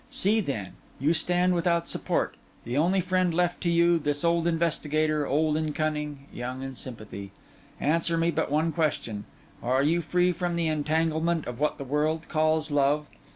See, 0.09 0.39
then: 0.41 0.73
you 0.99 1.13
stand 1.13 1.53
without 1.53 1.87
support; 1.87 2.33
the 2.63 2.75
only 2.75 3.01
friend 3.01 3.31
left 3.35 3.61
to 3.61 3.69
you, 3.69 3.99
this 3.99 4.23
old 4.25 4.47
investigator, 4.47 5.27
old 5.27 5.55
in 5.55 5.73
cunning, 5.73 6.25
young 6.33 6.63
in 6.63 6.75
sympathy. 6.75 7.29
Answer 7.79 8.17
me 8.17 8.31
but 8.31 8.49
one 8.49 8.71
question: 8.71 9.25
Are 9.61 9.83
you 9.83 10.01
free 10.01 10.31
from 10.31 10.55
the 10.55 10.65
entanglement 10.65 11.45
of 11.45 11.59
what 11.59 11.77
the 11.77 11.83
world 11.85 12.27
calls 12.29 12.71
love? 12.71 13.05